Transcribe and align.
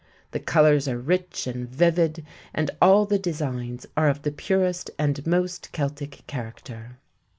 The 0.31 0.39
colors 0.39 0.87
are 0.87 0.97
rich 0.97 1.45
and 1.45 1.69
vivid 1.69 2.25
and 2.55 2.71
all 2.81 3.05
the 3.05 3.19
designs 3.19 3.85
are 3.95 4.09
of 4.09 4.23
the 4.23 4.31
purest 4.31 4.89
and 4.97 5.23
most 5.27 5.71
Celtic 5.73 6.25
character. 6.25 6.97